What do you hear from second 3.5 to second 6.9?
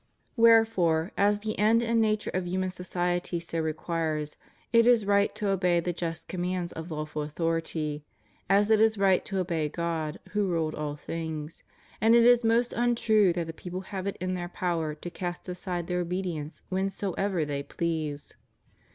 requires, it is right to obey the just commands of